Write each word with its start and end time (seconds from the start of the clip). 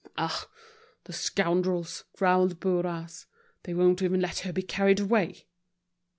"Ah! 0.17 0.47
the 1.03 1.13
scoundrels," 1.13 2.05
growled 2.17 2.59
Bourras, 2.59 3.27
"they 3.65 3.73
won't 3.75 4.01
even 4.01 4.19
let 4.19 4.39
her 4.39 4.51
be 4.51 4.63
carried 4.63 4.99
away." 4.99 5.45